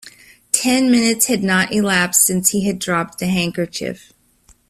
Ten 0.51 0.89
minutes 0.89 1.27
had 1.27 1.43
not 1.43 1.71
elapsed 1.71 2.25
since 2.25 2.49
he 2.49 2.65
had 2.65 2.79
dropped 2.79 3.19
the 3.19 3.27
handkerchief. 3.27 4.11